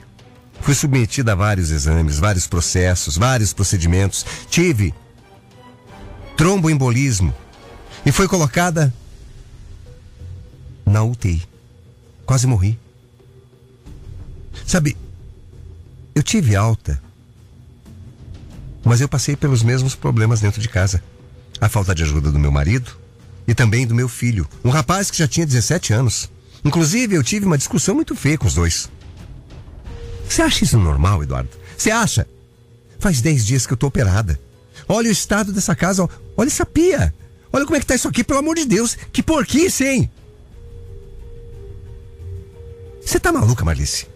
Fui 0.61 0.75
submetida 0.75 1.33
a 1.33 1.35
vários 1.35 1.71
exames, 1.71 2.19
vários 2.19 2.47
processos, 2.47 3.17
vários 3.17 3.55
procedimentos. 3.55 4.27
Tive 4.51 4.95
tromboembolismo 6.37 7.35
e 8.05 8.13
foi 8.13 8.29
colocada 8.29 8.93
na 10.85 11.03
UTI. 11.03 11.43
Quase 12.27 12.47
morri. 12.47 12.79
Sabe, 14.67 14.95
eu 16.15 16.23
tive 16.23 16.55
alta, 16.55 17.03
mas 18.85 19.01
eu 19.01 19.09
passei 19.09 19.37
pelos 19.37 19.63
mesmos 19.63 19.95
problemas 19.95 20.43
dentro 20.43 20.61
de 20.61 20.69
casa. 20.69 21.03
A 21.61 21.69
falta 21.69 21.95
de 21.95 22.03
ajuda 22.03 22.31
do 22.31 22.39
meu 22.39 22.51
marido 22.51 22.93
e 23.47 23.55
também 23.55 23.87
do 23.87 23.95
meu 23.95 24.09
filho, 24.09 24.49
um 24.65 24.71
rapaz 24.71 25.11
que 25.11 25.19
já 25.19 25.29
tinha 25.29 25.47
17 25.47 25.93
anos. 25.93 26.31
Inclusive, 26.65 27.15
eu 27.15 27.23
tive 27.23 27.47
uma 27.47 27.59
discussão 27.59 27.95
muito 27.95 28.15
feia 28.15 28.39
com 28.39 28.47
os 28.47 28.55
dois. 28.55 28.89
Você 30.29 30.43
acha 30.43 30.65
isso 30.65 30.79
normal, 30.79 31.23
Eduardo? 31.23 31.51
Você 31.77 31.91
acha? 31.91 32.27
Faz 32.99 33.21
10 33.21 33.47
dias 33.47 33.67
que 33.67 33.73
eu 33.73 33.77
tô 33.77 33.89
operada. 33.89 34.39
Olha 34.89 35.09
o 35.09 35.13
estado 35.13 35.53
dessa 35.53 35.75
casa, 35.75 36.09
olha 36.37 36.49
essa 36.49 36.65
pia. 36.65 37.15
Olha 37.53 37.65
como 37.65 37.77
é 37.77 37.81
que 37.81 37.87
tá 37.87 37.95
isso 37.95 38.09
aqui, 38.09 38.23
pelo 38.23 38.39
amor 38.39 38.57
de 38.57 38.65
Deus. 38.65 38.97
Que 39.13 39.23
porquice, 39.23 39.85
hein? 39.85 40.11
Você 43.05 43.19
tá 43.19 43.33
maluca, 43.33 43.65
Marlice? 43.65 44.07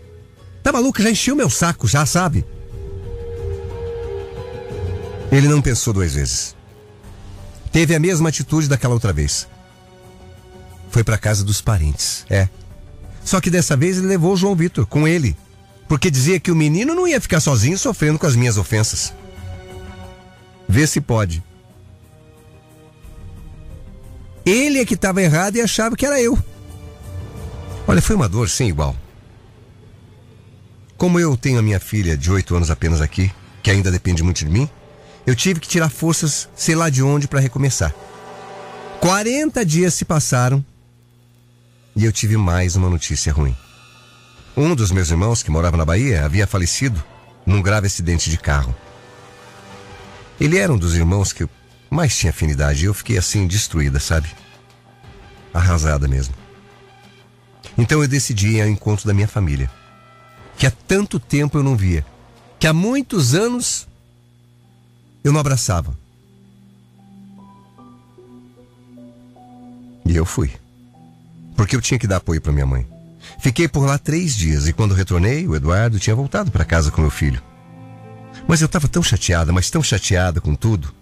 Tá 0.63 0.73
maluca? 0.73 1.03
Já 1.03 1.11
encheu 1.11 1.35
meu 1.35 1.51
saco, 1.51 1.89
já 1.89 2.07
sabe? 2.07 2.45
Ele 5.33 5.49
não 5.49 5.61
pensou 5.61 5.93
duas 5.93 6.15
vezes. 6.15 6.55
Teve 7.75 7.93
a 7.93 7.99
mesma 7.99 8.29
atitude 8.29 8.69
daquela 8.69 8.95
outra 8.95 9.13
vez. 9.13 9.49
Foi 10.91 11.03
para 11.03 11.19
casa 11.19 11.43
dos 11.43 11.61
parentes, 11.61 12.25
é. 12.31 12.49
Só 13.25 13.41
que 13.41 13.51
dessa 13.51 13.77
vez 13.77 13.99
ele 13.99 14.07
levou 14.07 14.33
o 14.33 14.37
João 14.37 14.55
Vitor 14.55 14.87
com 14.87 15.09
ele, 15.09 15.37
porque 15.89 16.09
dizia 16.09 16.39
que 16.39 16.53
o 16.53 16.55
menino 16.55 16.95
não 16.95 17.09
ia 17.09 17.21
ficar 17.21 17.41
sozinho 17.41 17.77
sofrendo 17.77 18.17
com 18.17 18.29
as 18.29 18.37
minhas 18.37 18.57
ofensas. 18.59 19.13
Vê 20.69 20.87
se 20.87 21.01
pode. 21.01 21.43
Ele 24.47 24.79
é 24.79 24.85
que 24.85 24.95
estava 24.95 25.21
errado 25.21 25.57
e 25.57 25.61
achava 25.61 25.97
que 25.97 26.07
era 26.07 26.23
eu. 26.23 26.39
Olha, 27.89 28.01
foi 28.01 28.15
uma 28.15 28.29
dor 28.29 28.49
sem 28.49 28.69
igual. 28.69 28.95
Como 30.97 31.19
eu 31.19 31.37
tenho 31.37 31.59
a 31.59 31.63
minha 31.63 31.81
filha 31.81 32.17
de 32.17 32.31
oito 32.31 32.55
anos 32.55 32.71
apenas 32.71 33.01
aqui, 33.01 33.33
que 33.65 33.71
ainda 33.73 33.91
depende 33.91 34.23
muito 34.23 34.45
de 34.45 34.49
mim, 34.49 34.71
eu 35.27 35.35
tive 35.35 35.61
que 35.61 35.69
tirar 35.69 35.89
forças, 35.89 36.49
sei 36.55 36.75
lá 36.75 36.91
de 36.91 37.03
onde, 37.03 37.27
para 37.27 37.41
recomeçar. 37.41 37.95
40 39.01 39.65
dias 39.65 39.95
se 39.95 40.05
passaram 40.05 40.65
e 41.97 42.05
eu 42.05 42.13
tive 42.13 42.37
mais 42.37 42.77
uma 42.77 42.91
notícia 42.91 43.33
ruim. 43.33 43.57
Um 44.57 44.75
dos 44.75 44.91
meus 44.91 45.11
irmãos, 45.11 45.43
que 45.43 45.51
morava 45.51 45.77
na 45.77 45.85
Bahia, 45.85 46.25
havia 46.25 46.47
falecido 46.47 47.03
num 47.45 47.63
grave 47.63 47.87
acidente 47.87 48.31
de 48.31 48.39
carro. 48.39 48.75
Ele 50.41 50.59
era 50.59 50.73
um 50.73 50.79
dos 50.79 50.95
irmãos 50.95 51.33
que 51.33 51.45
eu 51.45 51.51
mais 51.91 52.17
tinha 52.17 52.31
afinidade 52.31 52.83
e 52.83 52.87
eu 52.87 52.95
fiquei 52.95 53.17
assim 53.19 53.47
destruída, 53.47 54.01
sabe? 54.01 54.29
Arrasada 55.53 56.09
mesmo. 56.09 56.35
Então 57.79 58.03
eu 58.03 58.09
decidi 58.09 58.57
ir 58.57 58.63
ao 58.63 58.69
encontro 58.69 59.07
da 59.07 59.15
minha 59.15 59.29
família, 59.29 59.71
que 60.57 60.67
há 60.67 60.71
tanto 60.71 61.19
tempo 61.19 61.59
eu 61.59 61.63
não 61.63 61.77
via, 61.77 62.05
que 62.59 62.67
há 62.67 62.73
muitos 62.73 63.35
anos 63.35 63.87
eu 65.25 65.33
não 65.33 65.41
abraçava. 65.41 65.97
E 70.05 70.15
eu 70.15 70.27
fui, 70.27 70.53
porque 71.57 71.75
eu 71.75 71.81
tinha 71.81 71.99
que 71.99 72.07
dar 72.07 72.19
apoio 72.19 72.41
para 72.41 72.53
minha 72.53 72.67
mãe. 72.67 72.87
Fiquei 73.39 73.67
por 73.67 73.87
lá 73.87 73.97
três 73.99 74.37
dias 74.37 74.69
e 74.69 74.73
quando 74.73 74.95
retornei, 74.95 75.49
o 75.49 75.57
Eduardo 75.57 75.99
tinha 75.99 76.15
voltado 76.15 76.51
para 76.51 76.65
casa 76.65 76.91
com 76.91 77.01
meu 77.01 77.11
filho. 77.11 77.43
Mas 78.47 78.61
eu 78.61 78.67
estava 78.67 78.87
tão 78.87 79.03
chateada, 79.03 79.51
mas 79.51 79.71
tão 79.71 79.83
chateada 79.83 80.43
com 80.43 80.55
tudo, 80.55 80.93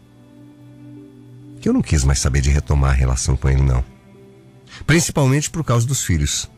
que 1.60 1.68
eu 1.68 1.72
não 1.72 1.82
quis 1.82 2.04
mais 2.04 2.20
saber 2.20 2.40
de 2.40 2.50
retomar 2.50 2.90
a 2.90 2.94
relação 2.94 3.36
com 3.36 3.48
ele, 3.48 3.62
não. 3.62 3.84
Principalmente 4.86 5.50
por 5.50 5.64
causa 5.64 5.84
dos 5.86 6.04
filhos. 6.04 6.48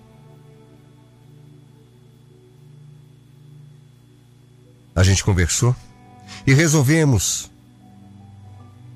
A 4.94 5.02
gente 5.02 5.24
conversou 5.24 5.74
e 6.46 6.52
resolvemos 6.52 7.50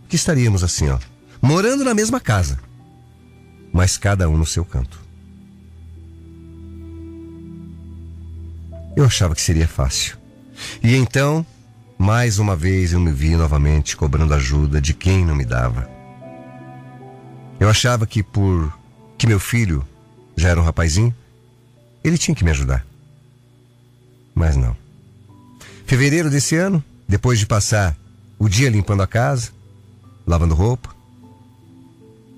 que 0.09 0.17
estaríamos 0.17 0.65
assim, 0.65 0.89
ó, 0.89 0.99
morando 1.41 1.85
na 1.85 1.95
mesma 1.95 2.19
casa, 2.21 2.59
mas 3.73 3.97
cada 3.97 4.29
um 4.29 4.37
no 4.37 4.47
seu 4.47 4.65
canto. 4.65 4.99
Eu 8.97 9.05
achava 9.05 9.35
que 9.35 9.41
seria 9.41 9.69
fácil. 9.69 10.17
E 10.83 10.97
então, 10.97 11.47
mais 11.97 12.39
uma 12.39 12.57
vez 12.57 12.93
eu 12.93 13.01
me 13.01 13.13
vi 13.13 13.37
novamente 13.37 13.97
cobrando 13.97 14.35
ajuda 14.35 14.81
de 14.81 14.93
quem 14.93 15.25
não 15.25 15.37
me 15.37 15.45
dava. 15.45 15.89
Eu 17.61 17.69
achava 17.69 18.07
que 18.07 18.23
por 18.23 18.73
que 19.17 19.27
meu 19.27 19.39
filho 19.39 19.87
já 20.37 20.49
era 20.49 20.61
um 20.61 20.65
rapazinho, 20.65 21.15
ele 22.03 22.17
tinha 22.17 22.35
que 22.35 22.45
me 22.45 22.51
ajudar. 22.51 22.87
Mas 24.35 24.57
não. 24.57 24.77
Fevereiro 25.85 26.31
desse 26.31 26.55
ano, 26.57 26.83
depois 27.09 27.39
de 27.39 27.47
passar 27.47 27.97
o 28.39 28.49
dia 28.49 28.71
limpando 28.71 29.03
a 29.03 29.07
casa, 29.07 29.51
lavando 30.29 30.55
roupa, 30.55 30.95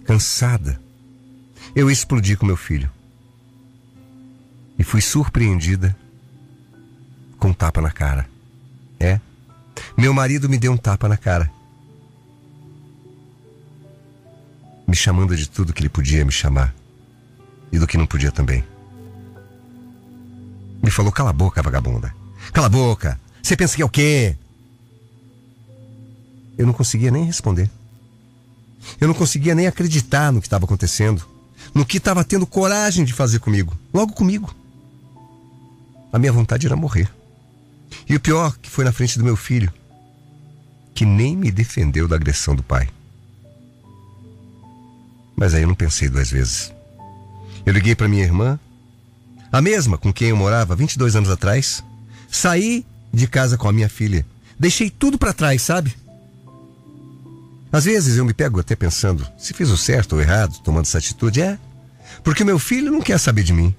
cansada, 0.04 0.80
eu 1.74 1.90
explodi 1.90 2.36
com 2.36 2.46
meu 2.46 2.56
filho. 2.56 2.88
E 4.78 4.84
fui 4.84 5.00
surpreendida 5.00 5.94
com 7.36 7.48
um 7.48 7.52
tapa 7.52 7.82
na 7.82 7.90
cara. 7.90 8.30
É, 8.98 9.20
meu 9.96 10.14
marido 10.14 10.48
me 10.48 10.56
deu 10.56 10.72
um 10.72 10.76
tapa 10.76 11.08
na 11.08 11.16
cara. 11.16 11.50
Me 14.86 14.94
chamando 14.94 15.36
de 15.36 15.48
tudo 15.48 15.72
que 15.72 15.82
ele 15.82 15.88
podia 15.88 16.24
me 16.24 16.32
chamar. 16.32 16.74
E 17.72 17.78
do 17.78 17.86
que 17.86 17.98
não 17.98 18.06
podia 18.06 18.32
também. 18.32 18.64
Me 20.82 20.90
falou: 20.90 21.12
cala 21.12 21.30
a 21.30 21.32
boca, 21.32 21.62
vagabunda. 21.62 22.14
Cala 22.52 22.66
a 22.66 22.70
boca. 22.70 23.20
Você 23.42 23.56
pensa 23.56 23.76
que 23.76 23.82
é 23.82 23.84
o 23.84 23.90
quê? 23.90 24.36
Eu 26.58 26.66
não 26.66 26.72
conseguia 26.72 27.10
nem 27.10 27.24
responder. 27.24 27.70
Eu 29.00 29.08
não 29.08 29.14
conseguia 29.14 29.54
nem 29.54 29.66
acreditar 29.66 30.32
no 30.32 30.40
que 30.40 30.46
estava 30.46 30.64
acontecendo, 30.64 31.24
no 31.74 31.84
que 31.84 31.98
estava 31.98 32.24
tendo 32.24 32.46
coragem 32.46 33.04
de 33.04 33.12
fazer 33.12 33.38
comigo, 33.38 33.76
logo 33.92 34.12
comigo. 34.12 34.54
A 36.12 36.18
minha 36.18 36.32
vontade 36.32 36.66
era 36.66 36.76
morrer. 36.76 37.10
E 38.08 38.16
o 38.16 38.20
pior, 38.20 38.56
que 38.56 38.70
foi 38.70 38.84
na 38.84 38.92
frente 38.92 39.18
do 39.18 39.24
meu 39.24 39.36
filho, 39.36 39.72
que 40.94 41.04
nem 41.04 41.36
me 41.36 41.50
defendeu 41.50 42.08
da 42.08 42.16
agressão 42.16 42.54
do 42.54 42.62
pai. 42.62 42.88
Mas 45.36 45.54
aí 45.54 45.62
eu 45.62 45.68
não 45.68 45.74
pensei 45.74 46.08
duas 46.08 46.30
vezes. 46.30 46.72
Eu 47.64 47.72
liguei 47.72 47.94
para 47.94 48.08
minha 48.08 48.24
irmã, 48.24 48.58
a 49.52 49.60
mesma 49.60 49.98
com 49.98 50.12
quem 50.12 50.28
eu 50.28 50.36
morava 50.36 50.76
22 50.76 51.16
anos 51.16 51.30
atrás. 51.30 51.82
Saí 52.30 52.84
de 53.12 53.26
casa 53.26 53.56
com 53.56 53.68
a 53.68 53.72
minha 53.72 53.88
filha. 53.88 54.24
Deixei 54.58 54.90
tudo 54.90 55.18
para 55.18 55.32
trás, 55.32 55.62
sabe? 55.62 55.94
Às 57.72 57.84
vezes 57.84 58.16
eu 58.16 58.24
me 58.24 58.34
pego 58.34 58.58
até 58.58 58.74
pensando 58.74 59.26
se 59.38 59.54
fiz 59.54 59.68
o 59.70 59.76
certo 59.76 60.14
ou 60.14 60.20
errado 60.20 60.58
tomando 60.62 60.86
essa 60.86 60.98
atitude. 60.98 61.40
É, 61.40 61.58
porque 62.24 62.44
meu 62.44 62.58
filho 62.58 62.90
não 62.90 63.00
quer 63.00 63.18
saber 63.18 63.44
de 63.44 63.52
mim. 63.52 63.74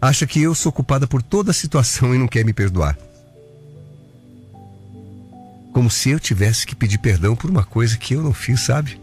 Acha 0.00 0.26
que 0.26 0.42
eu 0.42 0.54
sou 0.54 0.72
culpada 0.72 1.06
por 1.06 1.22
toda 1.22 1.50
a 1.50 1.54
situação 1.54 2.14
e 2.14 2.18
não 2.18 2.28
quer 2.28 2.44
me 2.44 2.52
perdoar. 2.52 2.98
Como 5.72 5.90
se 5.90 6.10
eu 6.10 6.20
tivesse 6.20 6.66
que 6.66 6.74
pedir 6.74 6.98
perdão 6.98 7.34
por 7.34 7.50
uma 7.50 7.64
coisa 7.64 7.96
que 7.96 8.14
eu 8.14 8.22
não 8.22 8.32
fiz, 8.32 8.60
sabe? 8.60 9.00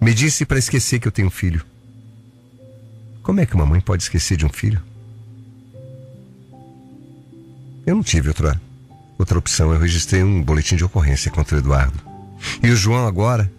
Me 0.00 0.12
disse 0.12 0.44
para 0.44 0.58
esquecer 0.58 0.98
que 0.98 1.08
eu 1.08 1.12
tenho 1.12 1.28
um 1.28 1.32
filho. 1.32 1.64
Como 3.22 3.40
é 3.40 3.46
que 3.46 3.54
uma 3.54 3.66
mãe 3.66 3.80
pode 3.80 4.02
esquecer 4.02 4.36
de 4.36 4.46
um 4.46 4.48
filho? 4.48 4.82
Eu 7.86 7.96
não 7.96 8.02
tive 8.02 8.28
outra, 8.28 8.60
outra 9.18 9.38
opção. 9.38 9.72
Eu 9.72 9.80
registrei 9.80 10.22
um 10.22 10.42
boletim 10.42 10.76
de 10.76 10.84
ocorrência 10.84 11.30
contra 11.30 11.56
o 11.56 11.58
Eduardo. 11.58 12.09
E 12.62 12.70
o 12.70 12.76
João 12.76 13.06
agora 13.06 13.50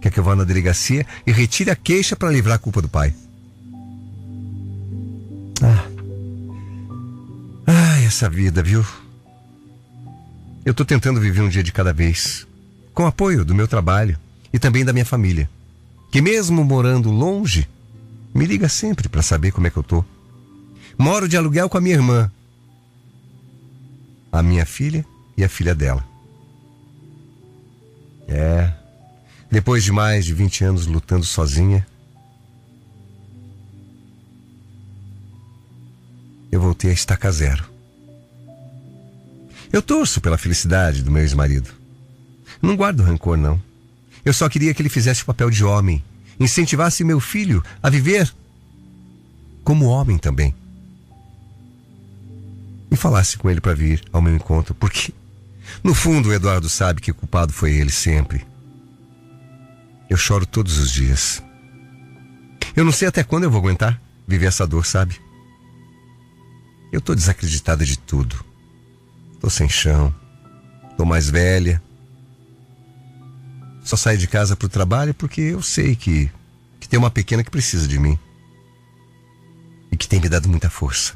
quer 0.00 0.10
que 0.10 0.20
eu 0.20 0.24
vá 0.24 0.36
na 0.36 0.44
delegacia 0.44 1.06
e 1.26 1.32
retire 1.32 1.70
a 1.70 1.76
queixa 1.76 2.14
para 2.14 2.30
livrar 2.30 2.56
a 2.56 2.58
culpa 2.58 2.82
do 2.82 2.88
pai. 2.88 3.14
Ah. 5.62 5.86
Ai, 7.66 8.04
essa 8.04 8.28
vida, 8.28 8.62
viu? 8.62 8.84
Eu 10.64 10.74
tô 10.74 10.84
tentando 10.84 11.20
viver 11.20 11.40
um 11.42 11.48
dia 11.48 11.62
de 11.62 11.72
cada 11.72 11.92
vez, 11.92 12.46
com 12.92 13.04
o 13.04 13.06
apoio 13.06 13.44
do 13.44 13.54
meu 13.54 13.68
trabalho 13.68 14.18
e 14.52 14.58
também 14.58 14.84
da 14.84 14.92
minha 14.92 15.04
família, 15.04 15.48
que 16.10 16.20
mesmo 16.20 16.64
morando 16.64 17.10
longe, 17.10 17.68
me 18.34 18.46
liga 18.46 18.68
sempre 18.68 19.08
para 19.08 19.22
saber 19.22 19.52
como 19.52 19.66
é 19.66 19.70
que 19.70 19.76
eu 19.76 19.82
tô. 19.82 20.04
Moro 20.98 21.28
de 21.28 21.36
aluguel 21.36 21.68
com 21.68 21.78
a 21.78 21.80
minha 21.80 21.94
irmã, 21.94 22.30
a 24.32 24.42
minha 24.42 24.66
filha 24.66 25.04
e 25.36 25.44
a 25.44 25.48
filha 25.48 25.74
dela. 25.74 26.04
É. 28.28 28.72
Depois 29.50 29.84
de 29.84 29.92
mais 29.92 30.24
de 30.24 30.34
20 30.34 30.64
anos 30.64 30.86
lutando 30.86 31.24
sozinha, 31.24 31.86
eu 36.50 36.60
voltei 36.60 36.90
a 36.90 36.94
estaca 36.94 37.30
zero. 37.30 37.64
Eu 39.72 39.82
torço 39.82 40.20
pela 40.20 40.38
felicidade 40.38 41.02
do 41.02 41.10
meu 41.10 41.22
ex-marido. 41.22 41.70
Não 42.62 42.76
guardo 42.76 43.02
rancor, 43.02 43.36
não. 43.36 43.60
Eu 44.24 44.32
só 44.32 44.48
queria 44.48 44.72
que 44.74 44.82
ele 44.82 44.88
fizesse 44.88 45.22
o 45.22 45.26
papel 45.26 45.50
de 45.50 45.64
homem, 45.64 46.02
incentivasse 46.40 47.04
meu 47.04 47.20
filho 47.20 47.62
a 47.82 47.90
viver 47.90 48.32
como 49.62 49.86
homem 49.86 50.18
também. 50.18 50.54
E 52.90 52.96
falasse 52.96 53.36
com 53.36 53.50
ele 53.50 53.60
para 53.60 53.74
vir 53.74 54.02
ao 54.12 54.22
meu 54.22 54.34
encontro, 54.34 54.74
porque, 54.74 55.12
no 55.82 55.94
fundo, 55.94 56.28
o 56.28 56.32
Eduardo 56.32 56.68
sabe 56.68 57.00
que 57.00 57.10
o 57.10 57.14
culpado 57.14 57.52
foi 57.52 57.72
ele 57.72 57.90
sempre. 57.90 58.46
Eu 60.08 60.16
choro 60.16 60.46
todos 60.46 60.78
os 60.78 60.90
dias. 60.90 61.42
Eu 62.74 62.84
não 62.84 62.92
sei 62.92 63.08
até 63.08 63.24
quando 63.24 63.44
eu 63.44 63.50
vou 63.50 63.60
aguentar 63.60 64.00
viver 64.26 64.46
essa 64.46 64.66
dor, 64.66 64.84
sabe? 64.84 65.20
Eu 66.92 67.00
tô 67.00 67.14
desacreditada 67.14 67.84
de 67.84 67.98
tudo. 67.98 68.44
Tô 69.40 69.50
sem 69.50 69.68
chão. 69.68 70.14
Tô 70.96 71.04
mais 71.04 71.28
velha. 71.28 71.82
Só 73.84 73.96
saio 73.96 74.18
de 74.18 74.26
casa 74.26 74.56
pro 74.56 74.68
trabalho 74.68 75.14
porque 75.14 75.40
eu 75.40 75.62
sei 75.62 75.94
que, 75.94 76.30
que 76.80 76.88
tem 76.88 76.98
uma 76.98 77.10
pequena 77.10 77.44
que 77.44 77.50
precisa 77.50 77.86
de 77.86 77.98
mim. 77.98 78.18
E 79.90 79.96
que 79.96 80.08
tem 80.08 80.20
me 80.20 80.28
dado 80.28 80.48
muita 80.48 80.68
força. 80.68 81.14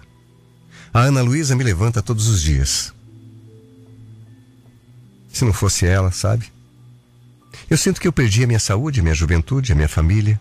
A 0.92 1.00
Ana 1.00 1.22
Luísa 1.22 1.56
me 1.56 1.64
levanta 1.64 2.02
todos 2.02 2.28
os 2.28 2.42
dias. 2.42 2.92
Se 5.32 5.44
não 5.44 5.52
fosse 5.52 5.86
ela, 5.86 6.10
sabe? 6.10 6.50
Eu 7.68 7.76
sinto 7.76 8.00
que 8.00 8.08
eu 8.08 8.12
perdi 8.12 8.44
a 8.44 8.46
minha 8.46 8.58
saúde, 8.58 9.00
a 9.00 9.02
minha 9.02 9.14
juventude, 9.14 9.72
a 9.72 9.74
minha 9.74 9.88
família 9.88 10.40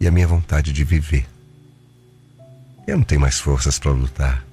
e 0.00 0.06
a 0.06 0.10
minha 0.10 0.26
vontade 0.26 0.72
de 0.72 0.84
viver. 0.84 1.26
Eu 2.86 2.98
não 2.98 3.04
tenho 3.04 3.20
mais 3.20 3.38
forças 3.38 3.78
para 3.78 3.90
lutar. 3.90 4.44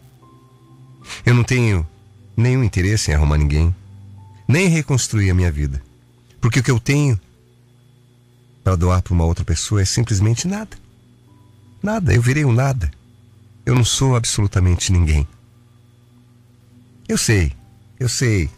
Eu 1.25 1.33
não 1.33 1.43
tenho 1.43 1.85
nenhum 2.35 2.63
interesse 2.63 3.11
em 3.11 3.13
arrumar 3.13 3.37
ninguém, 3.37 3.75
nem 4.47 4.65
em 4.65 4.69
reconstruir 4.69 5.29
a 5.29 5.33
minha 5.33 5.51
vida. 5.51 5.81
Porque 6.41 6.59
o 6.59 6.63
que 6.63 6.71
eu 6.71 6.79
tenho 6.79 7.19
para 8.63 8.75
doar 8.75 9.01
para 9.01 9.13
uma 9.13 9.25
outra 9.25 9.43
pessoa 9.43 9.81
é 9.81 9.85
simplesmente 9.85 10.47
nada. 10.47 10.77
Nada, 11.81 12.13
eu 12.13 12.21
virei 12.21 12.45
um 12.45 12.53
nada. 12.53 12.89
Eu 13.65 13.75
não 13.75 13.83
sou 13.83 14.15
absolutamente 14.15 14.91
ninguém. 14.91 15.27
Eu 17.07 17.17
sei, 17.17 17.51
eu 17.99 18.07
sei 18.07 18.49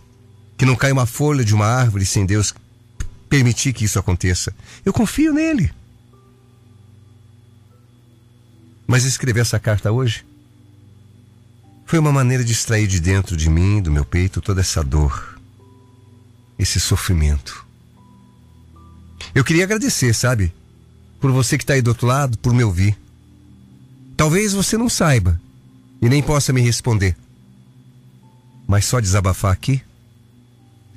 que 0.58 0.65
não 0.65 0.76
cai 0.76 0.91
uma 0.91 1.06
folha 1.06 1.44
de 1.44 1.54
uma 1.54 1.65
árvore 1.65 2.06
sem 2.06 2.26
Deus 2.26 2.54
permitir 3.30 3.74
que 3.74 3.86
isso 3.86 4.00
aconteça. 4.00 4.54
Eu 4.86 4.94
confio 4.94 5.34
nele. 5.34 5.72
Mas 8.88 9.04
escrever 9.04 9.41
essa 9.41 9.60
carta 9.60 9.91
hoje 9.91 10.26
foi 11.86 12.00
uma 12.00 12.12
maneira 12.12 12.44
de 12.44 12.52
extrair 12.52 12.88
de 12.88 13.00
dentro 13.00 13.36
de 13.36 13.50
mim, 13.50 13.82
do 13.82 13.91
meu 13.91 14.06
peito, 14.06 14.41
toda 14.41 14.62
essa 14.62 14.84
dor, 14.84 15.39
esse 16.58 16.80
sofrimento. 16.80 17.65
Eu 19.34 19.44
queria 19.44 19.63
agradecer, 19.63 20.13
sabe? 20.13 20.54
Por 21.20 21.32
você 21.32 21.58
que 21.58 21.63
está 21.63 21.74
aí 21.74 21.82
do 21.82 21.89
outro 21.89 22.08
lado, 22.08 22.38
por 22.38 22.54
me 22.54 22.63
ouvir. 22.63 22.98
Talvez 24.15 24.54
você 24.54 24.78
não 24.78 24.89
saiba 24.89 25.39
e 26.02 26.10
nem 26.10 26.24
possa 26.24 26.54
me 26.54 26.62
responder. 26.62 27.15
Mas 28.68 28.86
só 28.86 29.00
desabafar 29.00 29.52
aqui, 29.52 29.82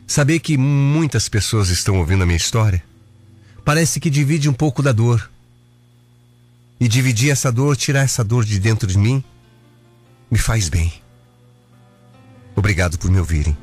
saber 0.08 0.40
que 0.40 0.56
muitas 0.56 1.28
pessoas 1.28 1.68
estão 1.68 1.98
ouvindo 1.98 2.22
a 2.22 2.26
minha 2.26 2.36
história, 2.36 2.82
parece 3.62 4.00
que 4.00 4.08
divide 4.08 4.48
um 4.48 4.54
pouco 4.54 4.82
da 4.82 4.90
dor 4.90 5.30
e 6.80 6.88
dividir 6.88 7.30
essa 7.30 7.52
dor, 7.52 7.76
tirar 7.76 8.00
essa 8.00 8.24
dor 8.24 8.44
de 8.44 8.58
dentro 8.58 8.88
de 8.88 8.96
mim, 8.96 9.22
me 10.30 10.38
faz 10.38 10.70
bem. 10.70 10.90
Obrigado 12.56 12.98
por 12.98 13.10
me 13.10 13.18
ouvirem. 13.18 13.56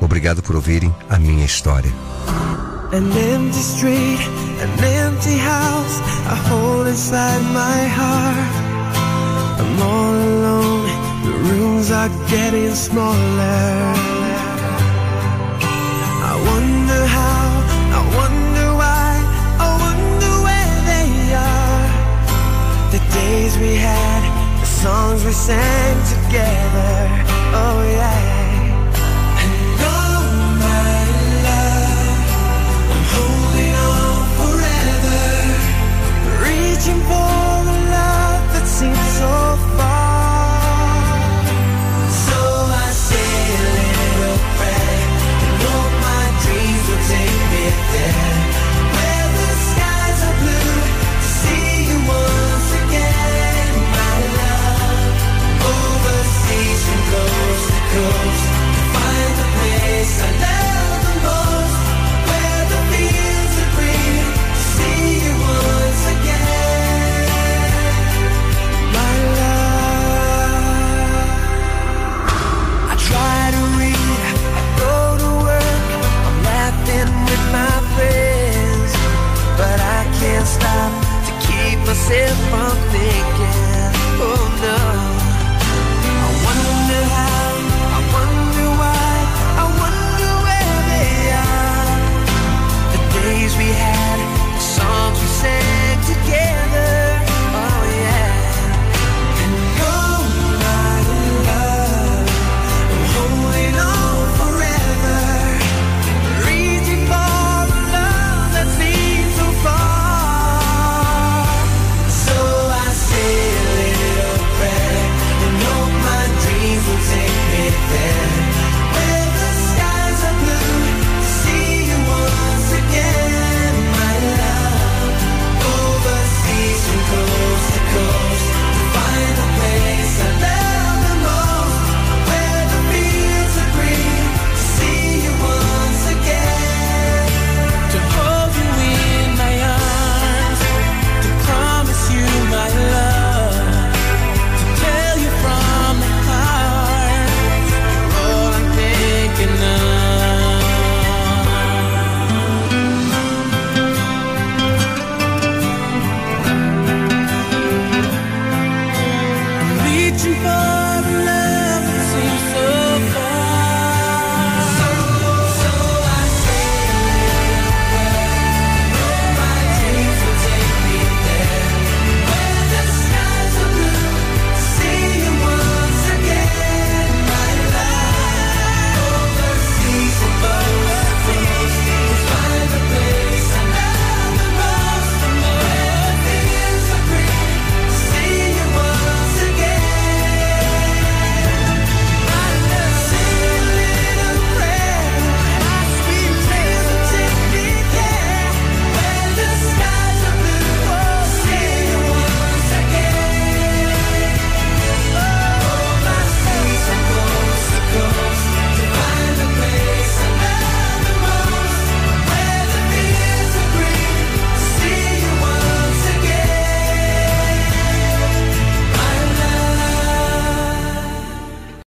Obrigado 0.00 0.42
por 0.42 0.54
ouvirem 0.54 0.94
a 1.08 1.18
minha 1.18 1.44
história. 1.44 1.90
An 2.92 3.10
empty 3.10 3.58
street, 3.58 4.20
an 4.60 4.84
empty 4.84 5.38
house, 5.38 6.00
a 6.28 6.34
hole 6.48 6.88
inside 6.88 7.42
my 7.52 7.88
heart. 7.88 8.36
I'm 9.58 9.82
all 9.82 10.14
alone, 10.14 10.86
the 11.24 11.32
rooms 11.48 11.90
are 11.90 12.10
getting 12.28 12.74
smaller. 12.74 14.13